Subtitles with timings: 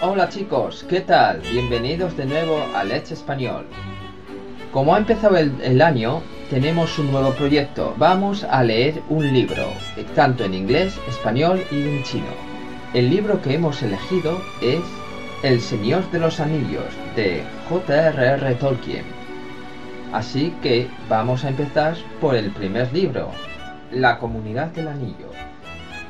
[0.00, 1.40] Hola chicos, ¿qué tal?
[1.50, 3.66] Bienvenidos de nuevo a Let's Español.
[4.70, 7.96] Como ha empezado el, el, año, tenemos un nuevo proyecto.
[7.98, 9.64] Vamos a leer un libro,
[10.14, 12.30] tanto en inglés, español y en chino.
[12.94, 14.82] El libro que hemos elegido es
[15.42, 18.54] El Señor de los Anillos, de J.R.R.
[18.54, 19.04] Tolkien.
[20.12, 23.30] Así que vamos a empezar por el primer libro,
[23.90, 25.28] La Comunidad del Anillo.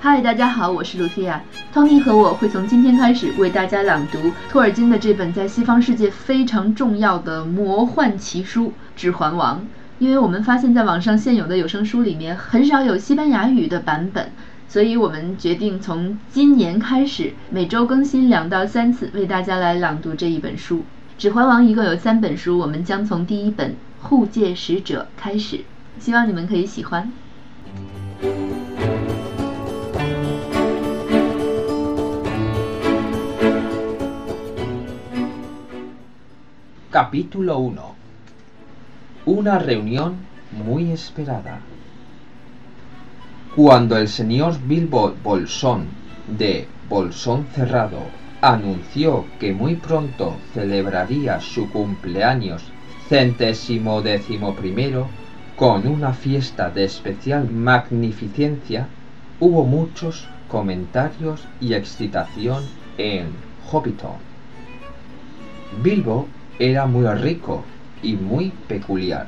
[0.00, 1.42] 嗨，大家好，我是露西亚。
[1.74, 9.58] Tony 和我会从今天开始为大家朗读托尔金的这本在西方世界非常重要的魔幻奇书《指环王》。
[9.98, 14.30] 因为我们发现，在网上现有的有声书里面很少有西班牙语的版本，
[14.68, 20.78] 所以我们决定从今年开始每周更新两到三次，为大家来朗读这一本书
[21.18, 21.60] 《指环王》。
[21.66, 25.62] 一共有三本书，我们将从第一本《护戒使者》开始，
[25.98, 27.10] 希望你们可以喜欢。
[36.90, 37.94] Capítulo 1
[39.26, 40.16] Una reunión
[40.52, 41.60] muy esperada.
[43.54, 45.88] Cuando el señor Bilbo Bolsón
[46.38, 48.00] de Bolsón Cerrado
[48.40, 52.64] anunció que muy pronto celebraría su cumpleaños
[53.10, 54.56] centésimo décimo
[55.56, 58.88] con una fiesta de especial magnificencia,
[59.40, 62.64] hubo muchos comentarios y excitación
[62.96, 63.26] en
[63.70, 64.16] Hobbiton.
[65.82, 67.64] Bilbo era muy rico
[68.02, 69.26] y muy peculiar,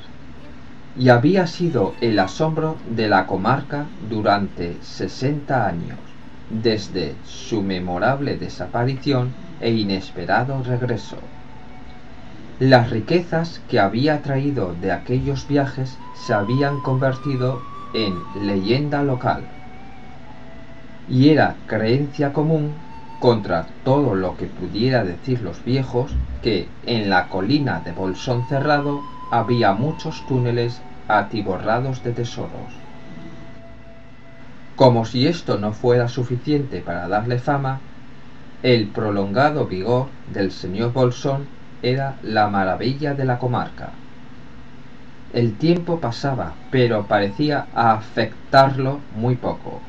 [0.99, 5.99] y había sido el asombro de la comarca durante sesenta años,
[6.63, 11.17] desde su memorable desaparición e inesperado regreso.
[12.59, 15.97] Las riquezas que había traído de aquellos viajes
[16.27, 17.63] se habían convertido
[17.95, 18.15] en
[18.47, 19.43] leyenda local,
[21.09, 22.73] y era creencia común
[23.21, 29.03] contra todo lo que pudiera decir los viejos, que en la colina de Bolsón Cerrado
[29.31, 32.73] había muchos túneles atiborrados de tesoros.
[34.75, 37.81] Como si esto no fuera suficiente para darle fama,
[38.63, 41.47] el prolongado vigor del señor Bolsón
[41.83, 43.91] era la maravilla de la comarca.
[45.35, 49.81] El tiempo pasaba, pero parecía afectarlo muy poco.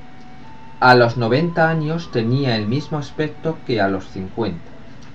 [0.81, 4.57] A los 90 años tenía el mismo aspecto que a los 50.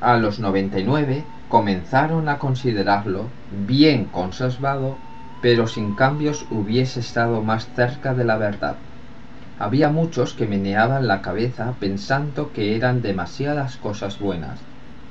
[0.00, 3.24] A los 99 comenzaron a considerarlo
[3.66, 4.96] bien conservado,
[5.42, 8.76] pero sin cambios hubiese estado más cerca de la verdad.
[9.58, 14.60] Había muchos que meneaban la cabeza pensando que eran demasiadas cosas buenas.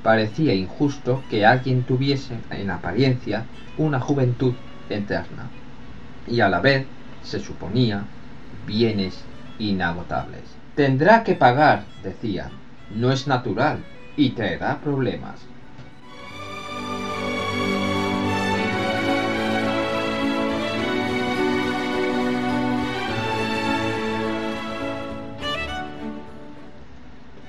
[0.02, 3.44] Parecía injusto que alguien tuviese, en apariencia,
[3.76, 4.54] una juventud
[4.88, 5.50] eterna.
[6.26, 6.86] Y a la vez,
[7.22, 8.04] se suponía,
[8.66, 9.22] bienes
[9.58, 10.44] inagotables.
[10.74, 12.50] Tendrá que pagar, decían.
[12.94, 13.84] No es natural
[14.16, 15.40] y traerá problemas.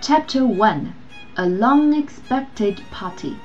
[0.01, 0.93] Chapter 1
[1.35, 3.35] A Long Expected Party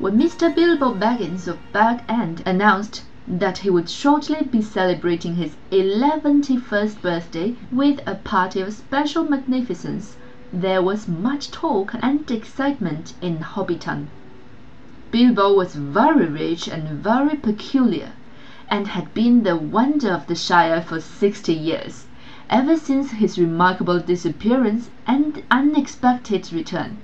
[0.00, 0.52] When Mr.
[0.52, 3.04] Bilbo Baggins of Bag End announced
[3.38, 9.22] that he would shortly be celebrating his eleventy first birthday with a party of special
[9.22, 10.16] magnificence,
[10.52, 14.08] there was much talk and excitement in Hobbiton.
[15.12, 18.10] Bilbo was very rich and very peculiar,
[18.68, 22.06] and had been the wonder of the Shire for sixty years,
[22.50, 26.96] ever since his remarkable disappearance and unexpected return.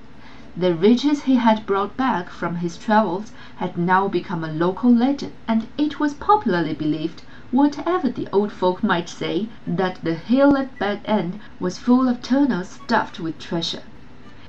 [0.58, 5.34] The riches he had brought back from his travels had now become a local legend,
[5.46, 7.20] and it was popularly believed,
[7.50, 12.22] whatever the old folk might say, that the hill at Bag End was full of
[12.22, 13.82] tunnels stuffed with treasure.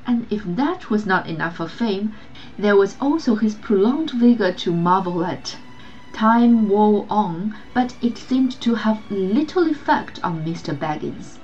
[0.05, 2.13] And if that was not enough for fame,
[2.57, 5.57] there was also his prolonged vigour to marvel at.
[6.13, 10.73] Time wore on, but it seemed to have little effect on Mr.
[10.73, 11.39] Baggins.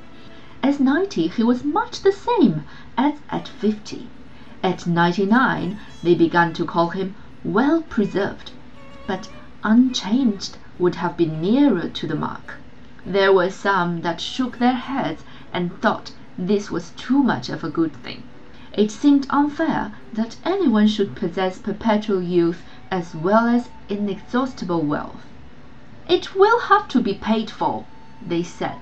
[0.63, 2.63] At ninety he was much the same
[2.97, 4.07] as at fifty.
[4.65, 8.51] At ninety nine they began to call him well preserved,
[9.05, 9.27] but
[9.61, 12.53] unchanged would have been nearer to the mark.
[13.05, 17.69] There were some that shook their heads and thought this was too much of a
[17.69, 18.23] good thing.
[18.71, 25.25] It seemed unfair that anyone should possess perpetual youth as well as inexhaustible wealth.
[26.07, 27.83] It will have to be paid for,
[28.25, 28.77] they said.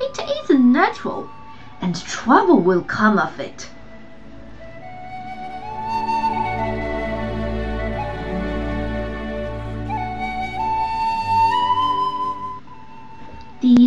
[0.00, 1.28] It isn't natural,
[1.80, 3.70] and trouble will come of it.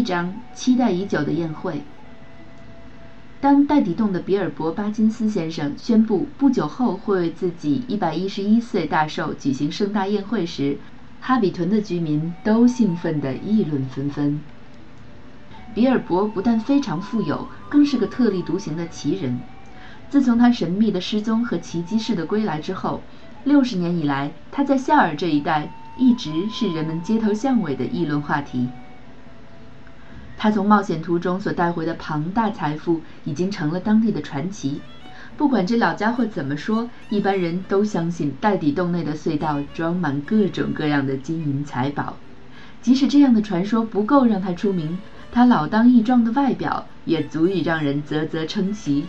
[0.01, 1.83] 一章，期待已久的宴会。
[3.39, 10.80] 当戴底洞的比尔博·巴金斯先生宣布不久后会为自己111岁大寿举行盛大宴会时，
[11.19, 14.42] 哈比屯的居民都兴奋地议论纷纷。
[15.75, 19.39] 比尔博不但非常富有，更是个特立独行的奇人。
[20.09, 23.04] 自从他神秘的失踪和奇迹式的归来之后，
[23.44, 28.68] 六十年以来，他在夏尔这一带一直是人们街头巷尾的议论话题。
[30.41, 34.81] 他从冒险途中所带回的庞大财富已经成了当地的传奇。
[35.38, 42.17] 不管这老家伙怎么说，一般人都相信袋底洞内的隧道装满各种各样的金银财宝。
[42.81, 44.97] 即使这样的传说不够让他出名，
[45.31, 49.05] 他老当益壮的外表也足以让人啧啧称奇。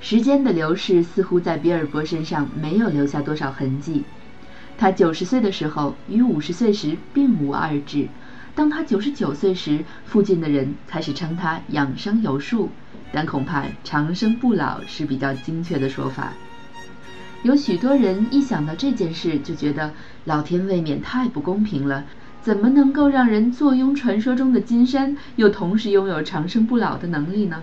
[0.00, 4.04] 时间的流逝似乎在比尔博身上没有留下多少痕迹。
[4.78, 8.08] 他九十岁的时候与五十岁时并无二致。
[8.56, 12.70] 当他九十九岁时，附近的人开始称他养生有术，
[13.12, 16.32] 但恐怕长生不老是比较精确的说法。
[17.42, 19.92] 有许多人一想到这件事就觉得
[20.24, 22.06] 老天未免太不公平了，
[22.40, 27.62] 怎么能够让人坐拥传说中的金山，又同时拥有长生不老的能力呢？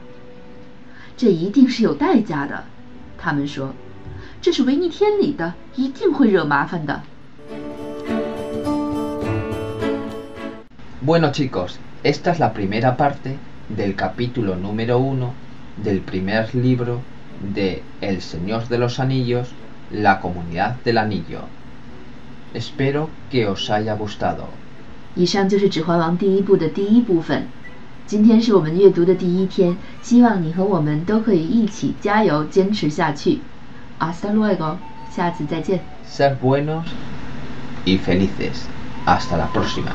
[1.17, 2.65] 这一定是有代价的，
[3.17, 3.73] 他们说，
[4.41, 7.01] 这是违逆天理的，一定会惹麻烦的。
[11.02, 13.36] Bueno chicos, esta es la primera parte
[13.68, 15.32] del capítulo número uno
[15.76, 17.02] del primer libro
[17.54, 19.48] de El Señor de los Anillos,
[19.92, 21.42] la Comunidad del Anillo.
[22.52, 24.46] Espero que os haya gustado.
[25.14, 27.46] 以上就是《指环王》第一部的第一部分。
[28.04, 33.38] 今天是我们阅读的第一天，希望你和我们都可以一起加油，坚持下去。
[34.00, 34.78] Hasta luego，
[35.14, 35.78] 下次再见。
[36.10, 36.86] Ser buenos
[37.84, 38.66] y felices.
[39.06, 39.92] Hasta la próxima.